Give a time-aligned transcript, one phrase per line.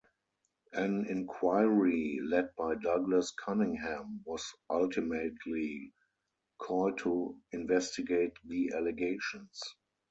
[0.73, 5.93] An inquiry led by Douglas Cunningham was ultimately
[6.57, 9.61] called to investigate the allegations.